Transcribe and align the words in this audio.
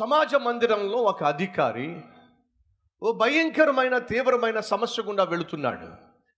సమాజ 0.00 0.34
మందిరంలో 0.34 0.98
ఒక 1.02 1.24
అధికారి 1.24 1.88
ఓ 3.02 3.12
భయంకరమైన 3.12 3.98
తీవ్రమైన 3.98 4.60
సమస్య 4.60 5.02
గుండా 5.02 5.24
వెళుతున్నాడు. 5.24 5.88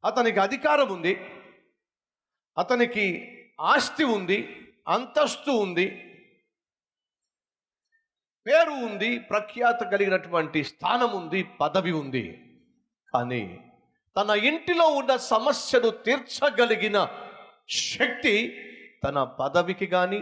అతనికి 0.04 0.40
అధికారం 0.40 0.88
ఉంది. 0.88 1.12
అతనికి 2.58 3.06
ఆస్తి 3.60 4.04
ఉంది 4.04 4.38
అంతస్తు 4.88 5.50
ఉంది 5.50 5.86
పేరు 8.46 8.74
ఉంది 8.86 9.18
ప్రఖ్యాత 9.18 9.80
కలిగినటువంటి 9.92 10.64
స్థానం 10.64 11.10
ఉంది 11.10 11.42
పదవి 11.60 11.92
ఉంది. 11.92 12.24
కానీ 13.14 13.42
తన 14.16 14.30
ఇంటిలో 14.30 14.86
ఉన్న 14.86 15.16
సమస్యను 15.16 15.90
తీర్చగలిగిన 15.90 17.08
శక్తి 17.68 18.34
తన 19.04 19.22
పదవికి 19.22 19.86
కానీ 19.86 20.20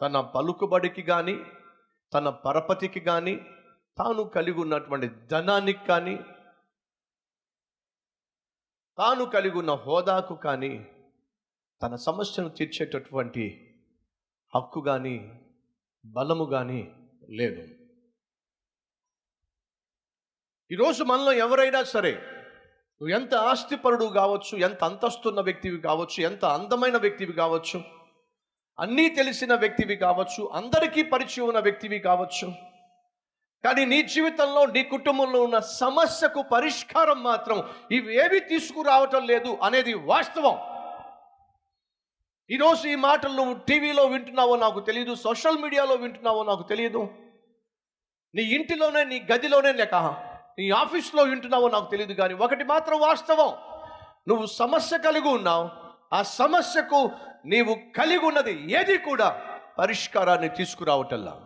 తన 0.00 0.20
పలుకుబడికి 0.20 1.02
కానీ 1.02 1.36
తన 2.12 2.28
పరపతికి 2.28 3.00
కానీ 3.00 3.34
తాను 3.98 4.24
కలిగి 4.24 4.60
ఉన్నటువంటి 4.60 5.08
ధనానికి 5.08 5.86
కానీ 5.86 6.16
తాను 8.98 9.24
కలిగి 9.24 9.58
ఉన్న 9.58 9.70
హోదాకు 9.70 10.34
కానీ 10.34 10.86
తన 11.82 11.94
సమస్యను 11.96 12.48
తీర్చేటటువంటి 12.48 13.74
హక్కు 14.54 14.80
కానీ 14.80 15.16
బలము 16.06 16.44
కానీ 16.44 16.80
లేదు. 17.30 17.62
ఈరోజు 20.70 21.04
మనలో 21.04 21.32
ఎవరైనా 21.32 21.82
సరే 21.82 22.12
నువ్వు 23.00 23.14
ఎంత 23.14 23.34
ఆస్తిపరుడు 23.34 24.04
కావచ్చు 24.04 24.58
ఎంత 24.58 24.84
అంతస్తున్న 24.84 25.40
వ్యక్తివి 25.40 25.80
కావచ్చు 25.80 26.22
ఎంత 26.22 26.44
అందమైన 26.44 26.96
వ్యక్తివి 26.96 27.32
కావచ్చు 27.32 27.97
అన్నీ 28.80 29.08
తెలిసిన 29.08 29.54
వ్యక్తివి 29.54 29.96
కావచ్చు 29.96 30.42
అందరికీ 30.54 31.02
పరిచయం 31.02 31.46
ఉన్న 31.48 31.58
వ్యక్తివి 31.58 31.98
కావచ్చు. 31.98 32.52
కానీ 33.64 33.84
నీ 33.84 34.02
జీవితంలో 34.02 34.66
నీ 34.66 34.82
కుటుంబంలో 34.82 35.42
ఉన్న 35.42 35.58
సమస్యకు 35.58 36.42
పరిష్కారం 36.42 37.22
మాత్రం 37.22 37.62
ఇవేవి 37.92 38.40
తీసుకురావటం 38.40 39.26
లేదు 39.26 39.58
అనేది 39.62 39.94
వాస్తవం. 39.94 40.58
ఈరోజు 42.50 42.88
ఈ 42.88 42.94
మాటలు 42.94 43.32
నువ్వు 43.32 43.54
టీవీలో 43.54 44.04
వింటున్నావో 44.04 44.56
నాకు 44.56 44.80
తెలియదు 44.80 45.14
సోషల్ 45.14 45.58
మీడియాలో 45.58 45.94
వింటున్నావో 45.94 46.44
నాకు 46.44 46.62
తెలియదు 46.62 47.08
నీ 48.34 48.42
ఇంటిలోనే 48.42 49.04
నీ 49.04 49.18
గదిలోనే 49.32 49.72
లేక 49.72 49.94
నీ 50.58 50.70
ఆఫీస్లో 50.70 51.22
వింటున్నావో 51.22 51.68
నాకు 51.68 51.90
తెలియదు 51.90 52.12
కానీ 52.12 52.34
ఒకటి 52.34 52.64
మాత్రం 52.64 53.00
వాస్తవం. 53.00 53.50
నువ్వు 54.28 54.46
సమస్య 54.46 54.98
కలిగి 54.98 55.28
ఉన్నావు. 55.28 55.68
ఆ 56.12 56.22
సమస్యకు 56.22 57.10
నీవు 57.46 57.74
కలిగి 57.96 58.18
ఉన్నది 58.18 58.72
ఏది 58.72 58.98
కూడా 58.98 59.58
పరిష్కారాన్ని 59.78 60.48
తీసుకురావటల్లా 60.48 61.44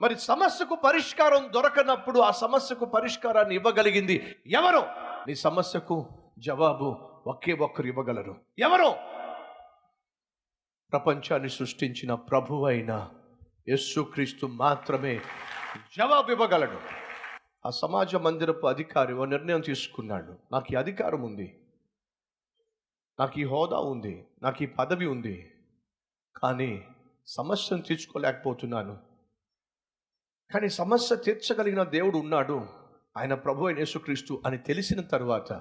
మరి 0.00 0.18
సమస్యకు 0.18 0.74
పరిష్కారం 0.74 1.52
దొరకనప్పుడు 1.54 2.20
ఆ 2.20 2.30
సమస్యకు 2.30 2.84
పరిష్కారాన్ని 2.84 3.54
ఇవ్వగలిగింది 3.54 4.36
ఎవరు? 4.46 4.82
నీ 5.28 5.34
సమస్యకు 5.34 6.06
జవాబు 6.38 7.10
ఒకే 7.26 7.52
ఒక్కరు 7.52 7.86
ఇవ్వగలరు. 7.86 8.36
ఎవరు? 8.58 8.90
ప్రపంచాన్ని 10.92 11.48
సృష్టించిన 11.48 12.14
ప్రభు 12.14 12.64
అయిన 12.64 13.10
యేసుక్రీస్తు 13.68 14.46
మాత్రమే 14.46 15.20
జవాబు 15.98 16.30
ఇవ్వగలడు. 16.30 16.80
ఆ 17.66 17.70
సమాజ 17.70 18.14
మందిరపు 18.14 18.66
అధికారి 18.66 19.14
ఓ 19.14 19.24
నిర్ణయం 19.24 19.60
తీసుకున్నాడు. 19.60 20.38
నాకు 20.52 20.66
ఈ 20.72 20.74
అధికారం 20.74 21.22
ఉంది. 21.22 21.63
నాకు 23.20 23.40
ఈ 23.40 23.44
హోదా 23.44 23.78
ఉంది 23.78 24.26
నాకు 24.42 24.62
ఈ 24.62 24.66
పదవి 24.66 25.06
ఉంది 25.06 25.52
కానీ 26.42 26.82
సమస్యను 27.26 27.82
తీర్చుకోలేకపోతున్నాను. 27.82 28.98
కానీ 30.50 30.68
సమస్య 30.68 31.16
తీర్చగలిగిన 31.16 31.82
దేవుడు 31.82 32.18
ఉన్నాడు 32.18 32.68
ఆయన 33.16 33.34
ప్రభు 33.34 33.66
అయిన 33.66 33.78
యేసుక్రీస్తు 33.78 34.42
అని 34.46 34.58
తెలిసిన 34.58 35.00
తర్వాత 35.00 35.52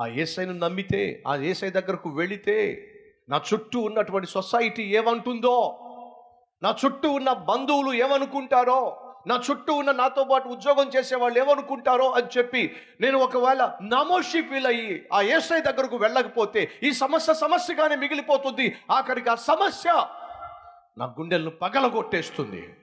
ఆ 0.00 0.06
ఏసైను 0.06 0.52
నమ్మితే 0.52 1.22
ఆ 1.26 1.36
ఏసై 1.36 1.70
దగ్గరకు 1.70 2.10
వెళితే 2.10 2.88
నా 3.28 3.42
చుట్టూ 3.52 3.80
ఉన్నటువంటి 3.80 4.26
సొసైటీ 4.26 4.96
ఏమంటుందో 4.96 5.78
నా 6.62 6.76
చుట్టూ 6.84 7.10
ఉన్న 7.12 7.32
బంధువులు 7.32 7.92
ఏమనుకుంటారో 7.92 9.01
నా 9.26 9.40
చుట్టూ 9.50 9.72
ఉన్న 9.74 9.92
నాతో 9.92 10.24
పాటు 10.24 10.48
ఉద్యోగం 10.48 10.88
చేసే 10.88 11.16
వాళ్ళు 11.16 11.38
ఏమనుకుంటారో 11.38 12.10
అని 12.10 12.38
చెప్పి 12.38 12.76
నేను 13.00 13.18
ఒకవేళ 13.18 13.78
నమోషి 13.82 14.42
ఫీల్ 14.42 14.66
అయ్యి 14.66 15.08
ఆ 15.12 15.20
ఏసై 15.20 15.60
దగ్గరకు 15.60 15.96
వెళ్ళకపోతే 15.96 16.80
ఈ 16.82 16.92
సమస్య 16.92 17.34
సమస్యగానే 17.34 17.96
మిగిలిపోతుంది. 17.96 18.78
ఆఖరికి 18.90 19.30
ఆ 19.30 19.34
సమస్య 19.34 20.06
నా 20.98 21.06
గుండెలను 21.06 21.50
పగలగొట్టేస్తుంది. 21.50 22.76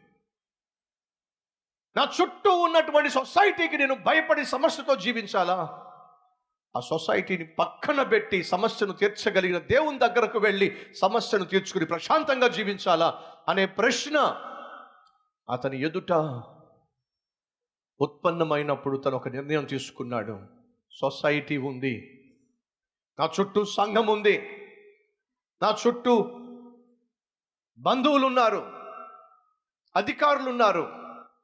నా 1.98 2.08
చుట్టూ 2.22 2.52
ఉన్నటువంటి 2.58 3.10
సొసైటీకి 3.10 3.78
నేను 3.78 3.96
భయపడి 3.96 4.46
సమస్యతో 4.46 4.96
జీవించాలా? 4.96 5.86
ఆ 6.78 6.80
సొసైటీని 6.80 7.44
పక్కన 7.44 8.02
పెట్టి 8.02 8.44
సమస్యను 8.44 8.94
తీర్చగలిగిన 8.94 9.58
దేవుని 9.58 10.00
దగ్గరకు 10.00 10.40
వెళ్ళి 10.40 10.78
సమస్యను 11.02 11.46
తీర్చుకుని 11.46 11.86
ప్రశాంతంగా 11.86 12.48
జీవించాలా? 12.48 13.24
అనే 13.48 13.66
ప్రశ్న 13.66 14.46
అతని 15.50 15.82
ఎదుట 15.82 16.12
ఉత్పన్నమైనప్పుడు 18.02 18.98
తను 18.98 19.16
ఒక 19.16 19.28
నిర్ణయం 19.28 19.66
తీసుకున్నాడు. 19.66 20.40
సొసైటీ 20.92 21.58
ఉంది. 21.58 21.94
నా 23.20 23.30
చుట్టూ 23.40 23.66
సంఘం 23.66 24.08
ఉంది. 24.08 24.36
నా 25.62 25.78
చుట్టూ 25.88 26.22
బంధువులు 27.80 28.26
ఉన్నారు 28.26 28.72
అధికారులు 29.96 30.50
ఉన్నారు 30.50 30.82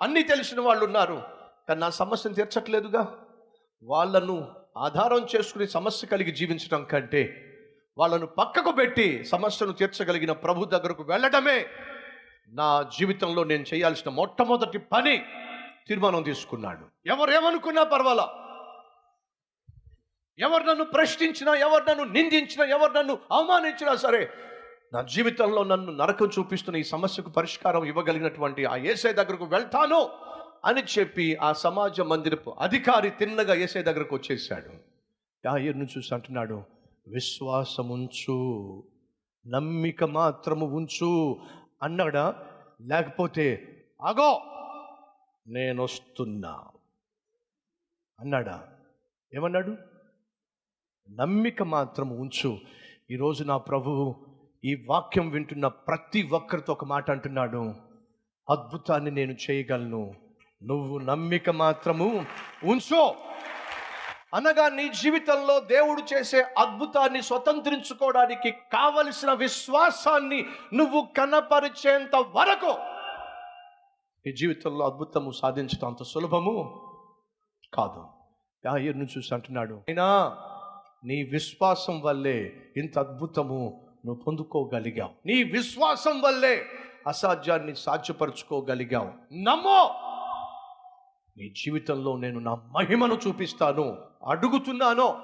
అన్నీ 0.02 0.24
తెలిసిన 0.24 0.62
వాళ్ళు 0.62 0.86
ఉన్నారు 0.86 1.24
కానీ 1.70 1.80
నా 1.80 1.90
సమస్యను 1.90 2.36
తీర్చట్లేదుగా. 2.36 3.26
వాళ్ళను 3.84 4.56
ఆధారం 4.78 5.28
చేసుకుని 5.36 5.68
సమస్య 5.68 6.08
కలిగి 6.08 6.32
జీవించడం 6.32 6.84
కంటే 6.84 7.42
వాళ్ళను 7.98 8.26
పక్కకు 8.26 8.72
పెట్టి 8.72 9.24
సమస్యను 9.24 9.74
తీర్చగలిగిన 9.74 10.32
ప్రభు 10.32 10.66
దగ్గరకు 10.66 11.04
వెళ్ళడమే 11.04 11.68
నా 12.52 12.84
జీవితంలో 12.98 13.44
నేను 13.44 13.66
చేయాల్సిన 13.74 14.10
మొట్టమొదటి 14.12 14.78
పని 14.78 15.16
తీర్మానం 15.88 16.24
తీసుకున్నాడు. 16.24 16.84
ఎవరేమనుకున్నా 17.06 17.84
పర్వాలా? 17.84 18.26
ఎవరు 20.40 20.64
నన్ను 20.64 20.86
ప్రశ్నించినా 20.86 21.52
ఎవరు 21.56 21.84
నన్ను 21.90 22.06
నిందించినా 22.14 22.66
ఎవరు 22.66 22.94
నన్ను 22.94 23.14
అవమానించినా 23.32 23.96
సరే 23.96 24.22
నా 24.94 25.02
జీవితంలో 25.02 25.64
నన్ను 25.64 25.92
నరకం 25.92 26.30
చూపిస్తున్న 26.30 26.78
ఈ 26.78 26.84
సమస్యకు 26.84 27.30
పరిష్కారం 27.30 27.86
ఇవ్వగలిగినటువంటి 27.86 28.66
ఆ 28.66 28.76
ఏసై 28.76 29.14
దగ్గరకు 29.14 29.46
వెళ్తాను 29.46 30.10
అని 30.66 30.84
చెప్పి 30.84 31.38
ఆ 31.42 31.54
సమాజ 31.54 32.02
మందిరపు 32.02 32.50
అధికారి 32.60 33.10
తిన్నగా 33.10 33.56
ఏసై 33.56 33.84
దగ్గరకు 33.84 34.16
వచ్చేసాడు 34.16 34.72
యాయర్ను 35.44 35.84
చూసి 35.86 36.14
అంటున్నాడు 36.14 36.58
విశ్వాసముంచు 37.08 38.38
నమ్మిక 39.46 40.04
మాత్రము 40.04 40.66
ఉంచు 40.66 41.10
అన్నాడా? 41.86 42.46
లేకపోతే 42.82 43.68
అగో 44.06 44.42
నేను 45.48 45.84
వస్తున్నా 45.84 46.64
అన్నాడా? 48.20 48.68
ఏమన్నాడు? 49.36 49.78
నమ్మిక 51.10 51.64
మాత్రం 51.64 52.10
ఉంచు. 52.10 52.58
ఈరోజు 53.12 53.44
నా 53.44 53.58
ప్రభువు 53.58 54.26
ఈ 54.66 54.86
వాక్యం 54.90 55.30
వింటున్న 55.30 55.68
ప్రతి 55.68 56.24
ఒక్కరితో 56.24 56.74
ఒక 56.74 56.86
మాట 56.86 57.12
అంటున్నాడు. 57.12 57.74
అద్భుతాన్ని 58.50 59.12
నేను 59.12 59.36
చేయగలను. 59.52 60.14
నువ్వు 60.64 60.98
నమ్మిక 60.98 61.50
మాత్రము 61.50 62.26
ఉంచో. 62.64 63.16
అనగా 64.36 64.70
నీ 64.70 64.90
జీవితంలో 64.90 65.60
దేవుడు 65.60 66.02
చేసే 66.14 66.42
అద్భుతాన్ని 66.42 67.22
స్వతంత్రించుకోవడానికి 67.22 68.52
కావలసిన 68.52 69.34
విశ్వాసాన్ని 69.34 70.46
నువ్వు 70.74 71.08
కనపరిచేంత 71.18 72.16
వరకు 72.16 72.74
నీ 74.26 74.34
జీవితంలో 74.34 74.86
అద్భుతము 74.86 75.32
సాధించడం 75.32 75.88
అంత 75.88 76.04
సులభము 76.04 76.82
కాదు. 77.74 78.06
యాయర్ను 78.66 79.08
చూసి 79.18 79.34
అంటున్నాడు 79.34 79.74
అయినా 79.74 80.38
నీ 81.06 81.24
విశ్వాసం 81.24 82.02
వల్లే 82.02 82.56
ఇంత 82.78 83.00
అద్భుతము 83.00 83.88
నువ్వు 84.06 84.24
పొందుకోగలిగావు. 84.24 85.12
నీ 85.26 85.44
విశ్వాసం 85.44 86.22
వల్లే 86.22 86.66
అసాధ్యాన్ని 87.08 87.76
సాధ్యపరచుకోగలిగావు. 87.76 89.12
నమ్మో 89.34 89.90
నీ 91.38 91.50
జీవితంలో 91.50 92.18
నేను 92.18 92.40
నా 92.40 92.56
మహిమను 92.56 93.20
చూపిస్తాను. 93.28 93.98
అడుగుతున్నాను. 94.28 95.16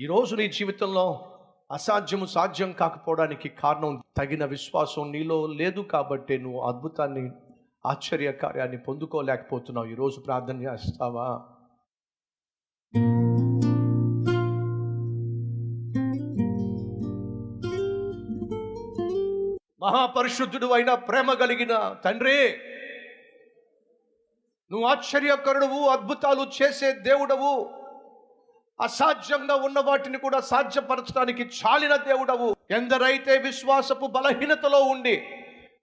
ఈరోజు 0.00 0.36
నీ 0.36 0.48
జీవితంలో 0.48 1.36
అసాధ్యము 1.72 2.26
సాధ్యం 2.26 2.72
కాకపోవడానికి 2.72 3.48
కారణం 3.48 4.02
తగిన 4.16 4.44
విశ్వాసం 4.44 5.12
నీలో 5.12 5.46
లేదు 5.46 5.80
కాబట్టి 5.80 6.38
నువ్వు 6.38 6.60
అద్భుతాన్ని 6.60 7.30
ఆశ్చర్య 7.86 8.32
కార్యాన్ని 8.32 8.78
పొందుకోలేకపోతున్నావు. 8.78 9.86
ఈరోజు 9.86 10.20
ప్రార్థన 10.20 10.62
చేస్తావా? 10.62 11.46
మహాపరిశుద్ధుడు 19.82 20.66
అయిన 20.66 20.94
ప్రేమ 20.94 21.32
కలిగిన 21.32 21.96
తండ్రి 22.04 22.69
నువ్వు 24.70 24.88
ఆశ్చర్యకరుడువు 24.88 25.88
అద్భుతాలు 25.88 26.46
చేసే 26.62 26.92
దేవుడవు. 26.92 27.70
అసాధ్యంగా 28.80 29.54
ఉన్న 29.54 29.80
వాటిని 29.80 30.18
కూడా 30.18 30.40
సాధ్యపరచడానికి 30.40 31.42
చాలిన 31.42 31.96
దేవుడవు. 31.96 32.56
ఎందరైతే 32.70 33.38
విశ్వాసపు 33.38 34.06
బలహీనతలో 34.06 34.82
ఉండి 34.82 35.22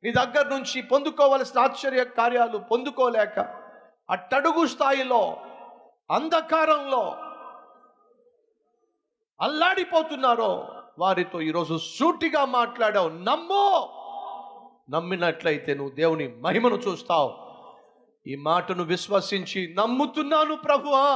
నీ 0.03 0.11
దగ్గర 0.11 0.47
నుంచి 0.47 0.81
పొందుకోవలసిన 0.81 1.59
ఆశ్చర్య 1.59 2.03
కార్యాలు 2.03 2.57
పొందుకోలేక 2.57 3.39
అట్టడుగు 4.09 4.67
స్థాయిలో 4.67 5.37
అంధకారంలో 6.11 7.17
అల్లాడిపోతున్నారో 9.41 10.73
వారితో 10.99 11.41
ఈరోజు 11.41 11.77
సూటిగా 11.77 12.45
మాట్లాడావు. 12.45 13.09
నమ్ము! 13.09 13.89
నమ్మినట్లయితే 14.89 15.73
నువ్వు 15.73 15.95
దేవుని 15.95 16.27
మహిమను 16.27 16.75
చూస్తావు. 16.75 17.46
ఈ 18.27 18.35
మాటను 18.35 18.83
విశ్వసించి 18.83 19.61
నమ్ముతున్నాను 19.73 20.55
ప్రభువా. 20.55 21.07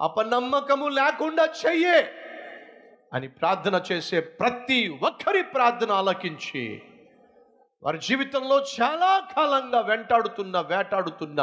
అపనమ్మకము 0.00 0.88
లేకుండా 0.88 1.44
చెయ్యే 1.60 1.98
అని 3.12 3.28
ప్రార్థన 3.28 3.82
చేసే 3.92 4.20
ప్రతి 4.20 4.78
ఒక్కరి 5.02 5.42
ప్రార్థన 5.42 5.92
ఆలకించి 5.92 6.64
వారి 7.82 7.98
జీవితంలో 7.98 8.56
చాలా 8.80 9.10
కాలంగా 9.36 9.80
వెంటాడుతున్న 9.80 10.58
వేటాడుతున్న 10.60 11.40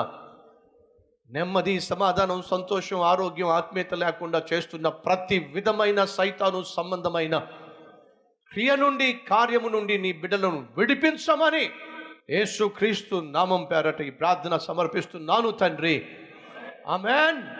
నెమ్మది 1.29 1.79
సమాధానం 1.79 2.41
సంతోషం 2.41 3.01
ఆరోగ్యం 3.01 3.49
ఆత్మీయత 3.49 3.93
లేకుండా 3.93 4.39
చేస్తున్న 4.53 4.87
ప్రతి 4.87 5.37
విధమైన 5.53 6.05
సైతాను 6.05 6.63
సంబంధమైన 6.63 7.37
క్రియ 8.51 8.75
నుండి 8.75 9.13
కార్యము 9.27 9.69
నుండి 9.69 9.97
నీ 9.97 10.11
బిడ్డలను 10.11 10.67
విడిపించమని 10.77 11.65
యేసు 12.29 12.63
క్రీస్తు 12.63 13.15
నామం 13.15 13.67
పేరట 13.71 14.01
ఈ 14.01 14.09
ప్రార్థన 14.09 14.57
సమర్పిస్తున్నాను 14.57 15.51
తండ్రి. 15.51 16.05
ఆమెన్. 16.87 17.58